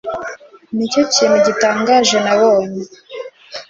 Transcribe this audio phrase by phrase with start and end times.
[0.75, 2.81] Nicyo kintu gitangaje nabonye